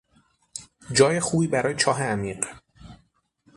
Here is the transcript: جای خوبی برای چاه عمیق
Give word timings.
جای 0.91 1.19
خوبی 1.19 1.47
برای 1.47 1.75
چاه 1.75 2.03
عمیق 2.03 2.45